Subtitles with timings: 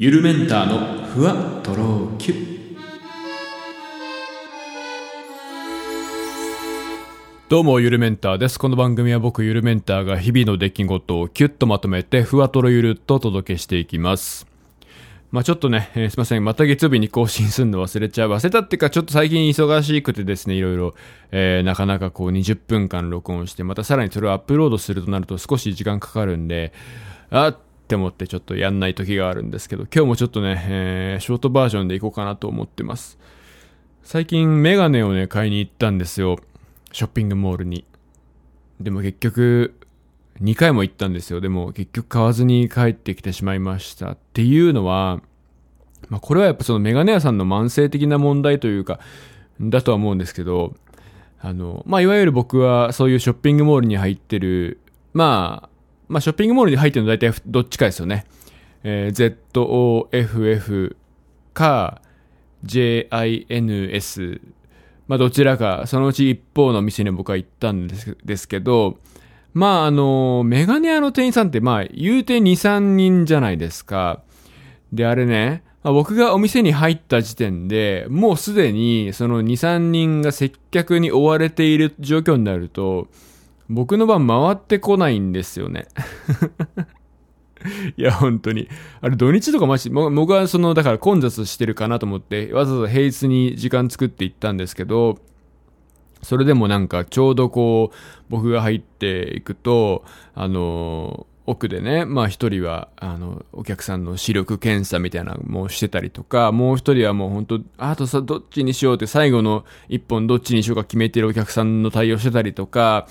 [0.00, 2.34] ゆるメンターのふわとろきゅ
[7.48, 14.46] どうもゆるメンターですこの番組は僕ゆるメンターが日々の出来事をキュッとまとめてふわとろゆるっとお届けしていきます
[15.32, 16.44] まあちょっとね、えーすいません。
[16.44, 18.30] また月曜日に更新するの忘れちゃう。
[18.30, 20.94] 忘れたっていうか、ちょっと最近忙しくてですね、いろいろ、
[21.32, 26.72] えーなかなかこう20分間録音して、またさらにそれをアップロードするとなると少し時間かかるんで、
[27.28, 27.58] あっ
[27.88, 33.18] て思ってちょっとやんない時があるんですけど、今日もちょっとね、えーショートバージョンでいこうかなと思ってます。
[34.02, 36.38] 最近メガネをね、買いに行ったんですよ。
[36.92, 37.84] ショッピングモールに。
[38.80, 39.74] でも結局、
[40.42, 41.40] 2回も行ったんですよ。
[41.40, 44.12] でも結局買わずに帰ってきてしまいました。
[44.12, 45.20] っていうのは、
[46.08, 49.00] まあこれはやっぱそのメガネ屋さんの慢性的な問題というか、
[49.60, 50.74] だとは思うんですけど、
[51.40, 54.80] あの、まあいわゆる僕はそういうショッピングモールに入ってる、
[55.12, 55.77] まあ、
[56.08, 58.26] まあショッピングモールに入ってるのは大体どっちかですよね。
[58.82, 60.96] えー ZOFF
[61.52, 62.00] か
[62.64, 64.40] JINS
[65.08, 68.98] まあどちらか、そのうち一方の店に僕は行ったんですですけど、
[69.54, 74.20] まああの、メガネ屋の店員さんってまあ言うて2、3人じゃないですか。
[74.92, 83.08] で、あれね、まあ僕がお店に入った時点で、もうすでにその2、3人が接客に追われている状況になると、
[83.68, 85.88] 僕の番回ってこないんですよね。
[87.96, 88.68] いや、本当に。
[89.00, 95.18] あれ、土日とかマジ、僕はその、だから混雑してるかなと思って、わざわざ平日に時間作って行ったんですけど、
[96.22, 97.96] それでもなんか、ちょうどこう、
[98.28, 113.08] 僕が入っていくと、あの、奥でね、まあ一人は、あの、お客さんの視力検査みたいなのもしてたりとか、もう一人はもう本当あとさ、どっちにしようって最後の一本どっちにしようか決めてるお客さんの対応してたりとか、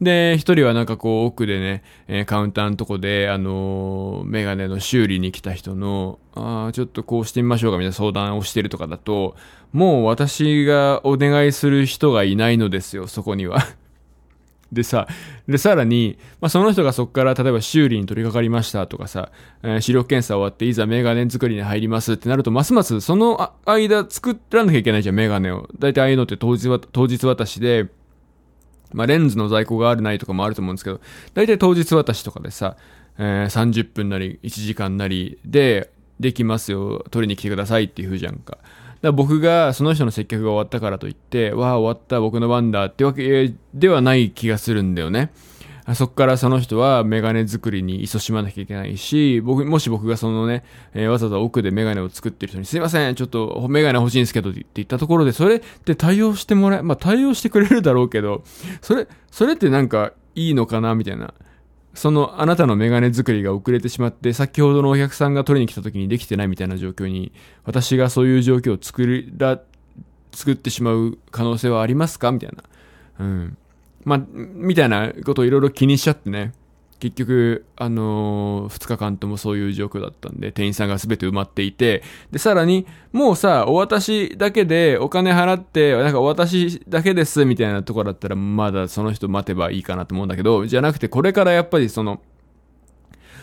[0.00, 9.36] で、一人はなんかこう奥でね、えーカウンターのとこで、あのーメガネの修理に来た人の、ああ、ちょっとこうしてみましょうかみたいな相談をしてるとかだと、
[9.72, 13.58] もう私がお願いする人がいないのですよ、そこには。
[14.70, 15.08] でさ、
[15.48, 19.30] で、さらに、まあ、その人がそこから例えば修理に取り掛かりましたとかさ、
[19.62, 25.68] えー視力検査終わっていざメガネ作りに入りますってなると、ますますその間作らなきゃいけないじゃん、メガネを。
[25.78, 27.86] だいたいああいうのって当日わ当日渡しで、
[28.92, 31.00] まあ、レンズの在庫があるないとかもあると思うんですけど、
[31.34, 32.76] 大体当日私とかでさ、
[33.18, 38.58] えー30分なり1時間なりで、できますよ、取りに来てくださいっていう風じゃんか。
[39.02, 45.30] だ僕がその人の接客が終わったからといって、わあ、終わった、僕の番だってわけではない気がするんだよね。
[45.88, 50.64] あそこからその人はメガネ作りに勤しまなきゃいけないし、僕、もし僕がそのね、
[50.94, 58.42] えーわざわざ奥でメガネを作ってる人に、すいません、ちょっとメガネ欲しいんですけどって言ったところで、それって対応してもらえ、まあ対応してくれるだろうけど、
[58.80, 61.32] それ、それってなんかいいのかなみたいな。
[61.94, 67.32] そのあなたのメガネ作りが遅れてしまって、先ほどのお客さんが取りに来た時にできてないみたいな状況に、
[67.64, 69.62] 私がそういう状況を作りら、
[70.32, 72.64] 作ってしまう可能性はありますかみたいな。
[73.20, 73.58] うん。
[74.06, 76.52] まあ、みたいなことをいろいろ気にしちゃってね。
[77.00, 92.22] 結局、あのー、2日間ともそういう状況だったんで、店員さんが全て埋まっていて、で、さらに、もうさ、お渡しだけでお金払って、なんかお渡しだけです、みたいなとこだったら、まだその人待てばいいかなと思うんだけど、じゃなくて、これからやっぱりその、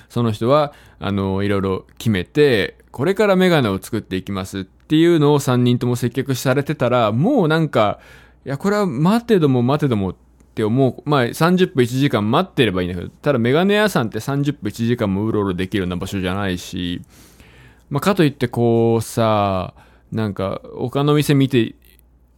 [0.07, 7.99] その人は、あの、いろいろ決めて、これからメガネを作っていきますっていうのを3人とも接客されてたら、もうなんか、
[8.45, 10.15] いや、これは待てども待てどもっ
[10.53, 11.09] って思う。
[11.09, 17.01] まあ、30分1時間待ってればいいんだけど、ただメガネ屋さんって30分1時間もうろうろできるような場所じゃないし、
[17.89, 19.73] まあ、かといってこうさ、
[20.11, 21.73] なんか、他の店見て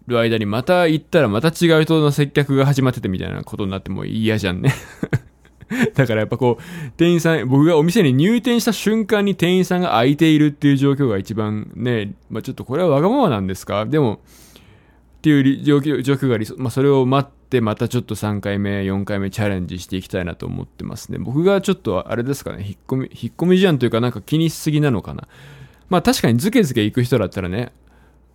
[0.07, 4.73] る間にまた行ったらまた違う人の接客が始まっててみたいなことになっても嫌じゃんね。
[5.95, 13.85] だからやっぱこう、店員さん、僕がお店に入店した瞬間に店員さんが空いているっていう状況が一番ね、まあちょっとこれはわがままなんですか？
[13.85, 14.21] でも、
[15.17, 17.27] っていう状況状況が理想、まあそれを待
[17.61, 21.17] またちょっと3回目、4回目チャレンジしていきたいなと思ってますね。
[21.17, 25.27] 僕がちょっとあれですかね、引っ込み、引っ込み思案というかなんか気にしすぎなのかな。
[25.89, 27.71] まあ確かにズケズケ行く人だったらね、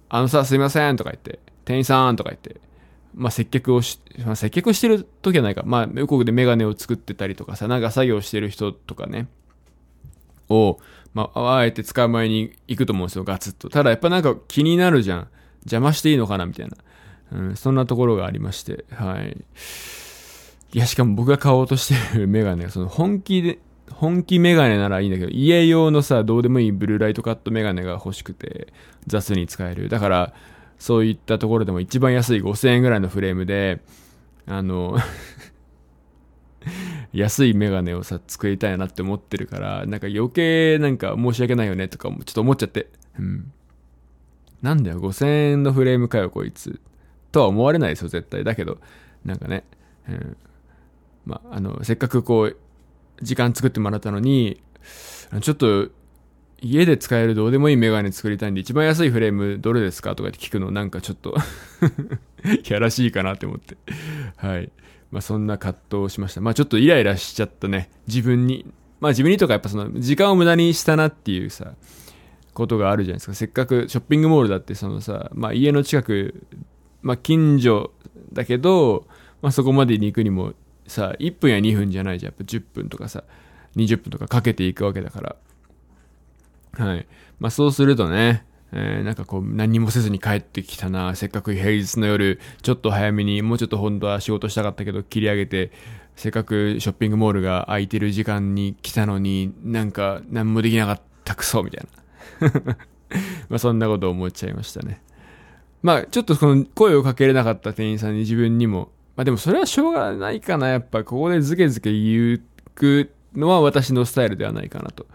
[0.08, 2.60] あのさ、すいませんとか言って、店員さんとか言って、
[3.14, 5.62] まあ接客をし、まあ接客してる時はないか。
[5.64, 9.28] まあ向こうでメガネを作ってたりとかさ、なんか作業してる人とかね、
[10.50, 10.78] を、
[11.14, 13.68] まあ、あえて使う前に行くと思うんですよ、ガツッと。
[13.68, 15.28] ただやっぱなんか気になるじゃん。
[15.64, 16.76] 邪魔していいのかなみたいな。
[17.32, 19.36] うん、そんなところがありまして、はい。
[20.72, 23.58] いや、しかも僕が買おうとしてるメガネが、その本気で、
[23.90, 28.72] 本気メガネならいいんだけど、家用のさ、どうでもいいブルーライトカットメガネが欲しくて、
[29.06, 29.88] 雑に使える。
[29.88, 30.34] だから、
[30.78, 33.80] そういったところでも一番安い5000円ぐらいのフレームで、
[34.46, 34.96] あの、
[37.12, 42.88] 安いメガネをさ、作りたいなって思ってるから、なんか余計なんか申し訳ないよねとかもちょっと思っちゃって。
[43.18, 43.52] うん。
[44.62, 46.80] なんだよ、5000円のフレームかよ、こいつ。
[47.32, 48.44] とは思われないですよ、絶対。
[48.44, 48.78] だけど、
[49.24, 49.64] なんかね、
[50.08, 50.36] うん。
[51.26, 52.56] まあ、あの、せっかくこう、
[53.22, 54.62] 時間作ってもらったのに、
[55.40, 55.88] ちょっと、
[56.62, 60.14] 家で使えるどうでもいいメガネ作りたいんで、一番安いフレームどれですか？
[60.14, 61.34] とかって聞くのなんかちょっと
[62.68, 63.78] やらしいかなって思って。
[64.36, 64.70] はい。
[65.10, 66.42] まあそんな葛藤をしました。
[66.42, 67.88] まあちょっとイライラしちゃったね。
[68.06, 68.66] 自分に。
[69.00, 71.72] まあ自分にとかやっぱその時間を無駄にしたなっていうさ、
[72.52, 73.34] ことがあるじゃないですか。
[73.34, 76.42] せっかくショッピングモールだってそのさ、まあ家の近く、
[77.02, 77.92] まあ近所
[78.32, 79.06] だけど、
[79.42, 80.54] まあそこまでに行くにも
[80.86, 82.32] さ、1分や2分じゃないじゃん。
[82.32, 83.24] やっぱ10分とかさ、
[83.76, 85.36] 20分とかかけていくわけだから。
[86.72, 87.06] はい。
[87.38, 95.72] まあそうするとね、えー、なんかこう何もせずに帰ってきたな、せっかく平日の夜、ちょっと早めに、もうちょっと本当は仕事したかったけど切り上げて、
[96.16, 101.86] せっかくショッピングモールが空いてる時間に来たのに、なんか何もできなかったくそ、みたい
[102.40, 102.76] な。
[103.48, 105.02] まあそんなこと思っちゃいましたね。
[105.82, 115.06] まあちょっとこの声をかけれなかった店員さんに自分にも、まあでもそれはしょうがないかな、やっぱここでズケズケ言うのは私のスタイルではないかなと。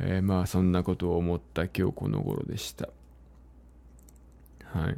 [0.00, 2.88] えー、まあそんなことを思った今日この頃でした。
[4.72, 4.96] はい。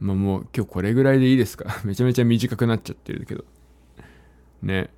[0.00, 1.80] まあもう今日これぐらいでいいですか？
[1.84, 3.44] めちゃめちゃ短くなっちゃってるけど。
[4.62, 4.90] ね。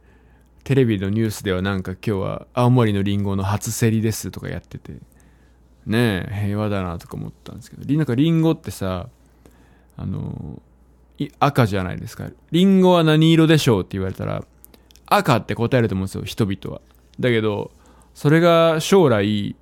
[0.65, 4.95] テレビのニュースではなんか今日は青森のリンゴの初競りですとかやってて。
[5.87, 7.95] ねえ、平和だなとか思ったんですけど。
[7.95, 9.09] なんかリンゴってさ、
[9.97, 10.63] あの、
[11.39, 12.31] 赤じゃないですか。
[12.51, 13.81] リンゴは何色でしょう？
[13.81, 14.45] って言われたら、
[15.07, 16.83] 赤って答えると思うんですよ、人々は。
[17.19, 17.71] だけど、
[18.13, 19.57] それが将来、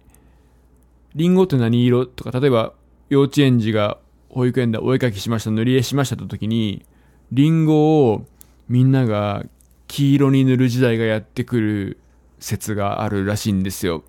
[1.14, 2.06] リンゴって何色？
[2.06, 2.72] とか、例えば
[3.08, 3.98] 幼稚園児が
[4.30, 6.84] 保育園でお絵かきしました、塗り絵しましたと時に、
[7.30, 8.26] リンゴを
[8.68, 9.44] みんなが
[9.86, 11.98] 黄色に塗る時代がやってくる
[12.40, 14.02] 説があるらしいんですよ。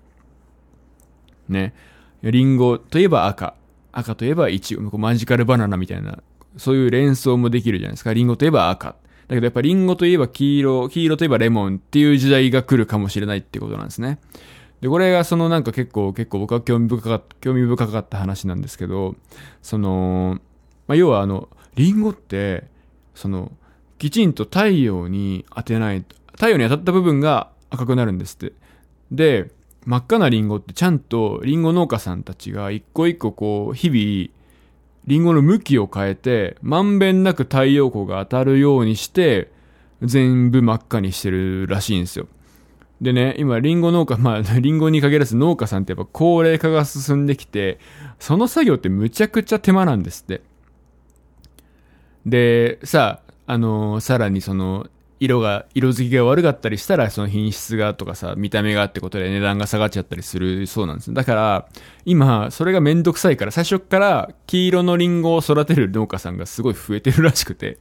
[1.48, 1.74] ね。
[2.22, 3.54] リンゴといえば赤。
[3.98, 4.98] 赤といえばイチゴ。
[4.98, 6.18] マジカルバナナみたいな、
[6.58, 8.12] そういう連想もできるじゃないですか。
[8.12, 8.88] リンゴといえば赤。
[8.88, 14.18] だけどやっぱリンゴといえば黄色、黄色といえばレモンっていう時代が来るかもしれないってことなんですね。
[14.82, 19.16] で、これがそのなんか結構、結構僕は興味深かった、興味深かった話なんですけど、
[19.62, 20.40] その、
[20.86, 22.64] まあ、要はあの、リンゴって、
[23.14, 23.50] その、
[23.98, 28.52] きちんと太陽に当てない、太陽に当たった部分が赤くなるんですって。
[29.10, 29.50] で、
[29.86, 34.36] 真っ赤なリンゴってちゃんとリンゴ農家さんたちが一個一個こう、日々、
[35.06, 39.52] リンゴの向きを変えて、まんべんなく太陽光が当たるようにして、
[40.02, 42.26] 全部真っ赤にしてるらしいんですよ。
[43.00, 47.78] でね、今、リンゴ農家、まあ、リンゴに限らず農家さんってやっぱ高齢化が進んできて、
[48.18, 50.42] その作業ってむちゃくちゃ手間なんですって。
[52.24, 61.68] で、さあ、あのー、さらにその、色が、色づきが悪かったりしたら、その品質がとかさ、見た目がってことで値段が下がっちゃったりするそうなんですだから、
[62.04, 67.78] 今、それがめんどくさいから、最初から黄色のリンゴを育てる農家さんがすごい増えてるらしくて、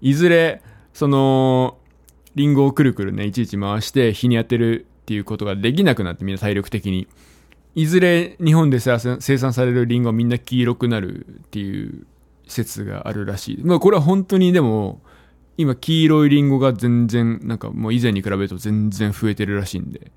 [0.00, 0.62] いずれ、
[0.92, 1.78] その、
[2.36, 7.08] リンゴをくるくるね、いちいち回して日に当てるっていうことができなくなってみんな体力的に。
[7.74, 12.06] いずれ日本で生産されるリンゴはみんな黄色くなるっていう
[12.48, 13.60] 説があるらしい。
[13.62, 15.00] まあこれは本当にでも、
[15.60, 20.10] 今黄色いリンゴが全然、なんかもう以前に比べると全然増えてるらしいんで。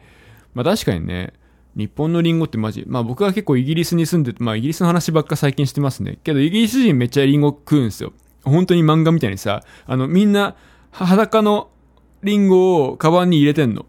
[0.53, 1.33] まあ確かにね、
[1.75, 6.19] 日本のリンゴってマジ、まあ僕は結構イギリスに住んでて、まあイギリスの話ばっか最近してますね。
[6.23, 8.13] けどイギリス人めっちゃリンゴ食うんですよ。
[8.43, 10.55] 本当に漫画みたいにさ、あのみんな
[10.91, 11.69] 裸の
[12.23, 13.85] リンゴをカバンに入れてんの。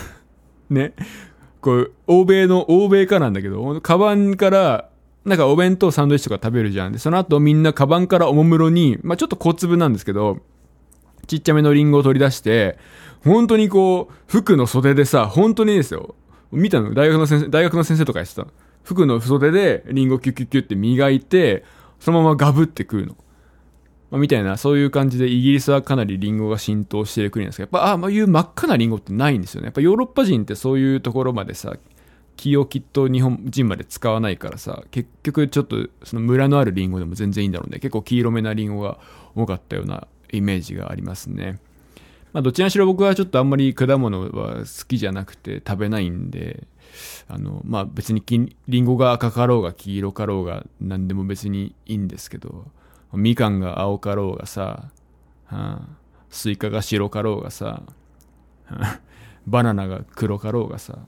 [0.70, 0.94] ね。
[1.60, 4.90] こう、欧米の、欧米化なんだけど、カバンから、
[5.24, 6.92] なんかお弁当サンドイッチとか食べるじゃん。
[6.92, 10.40] で、その後みんなカバンからおもむろに、まあちょっと小粒なんですけど、
[11.26, 12.78] ちっちゃめのリンゴを取り出して、
[13.24, 16.14] 本当にこう、服の袖でさ、本当にですよ。
[16.52, 16.94] 見たの？
[16.94, 18.42] 大学の先生、大学の先生とかやってた？
[18.42, 18.48] の。
[18.82, 21.64] 服の袖でリンゴキュッキュッキュって磨いて、
[21.98, 23.16] そのままガブって食うの。
[24.10, 29.66] まあ、みたいな、そういう感じでイギリスはかなりリンゴが浸透している国なんですけど、やっぱ、ああ、まあいう真っ赤なリンゴってないんですよね。
[29.66, 31.74] やっぱヨーロッパ人ってそういうところまでさ、
[32.36, 37.78] 気をきっと日本人まで使わないからさ、結局ちょっとそのムラのあるリンゴでも全然いいんだろうね。
[37.78, 38.98] 結構黄色めなリンゴが
[39.34, 41.58] 多かったようなイメージがありますね。
[42.32, 46.66] まあ、どちらにしろ僕はちょっとあんまり果物は好きじゃなくて食べないんで、
[47.28, 48.22] あの、まあ、別に
[48.68, 52.66] リンゴが赤かろうが黄色かろうが何でも別にいいんですけど、
[53.12, 54.90] みかんが青かろうがさ、
[55.46, 55.88] はあ、
[56.28, 57.82] スイカが白かろうがさ、は
[58.68, 59.00] あ、
[59.46, 60.98] バナナが黒かろうがさ、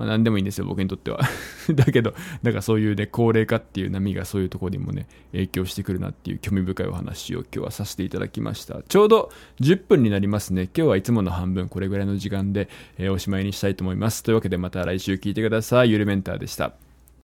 [0.00, 1.20] まあ何でもいいんですよ、僕にとっては。
[1.74, 8.82] だけど、なんかそういうね、高齢化っていう波がそういうところにもね、影響してくるなっていう興味深いお話を今日はさせていただきました。
[8.88, 9.30] ちょうど
[9.60, 10.70] 10分になりますね。
[10.74, 14.22] 今日はいつもの半分、これぐらいの時間で、えー、おしまいにしたいと思います。
[14.22, 15.90] というわけでまた来週聞いてください。
[15.90, 16.89] ゆるメンターでした。